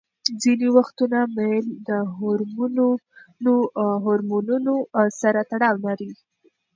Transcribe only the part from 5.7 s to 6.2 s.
نلري.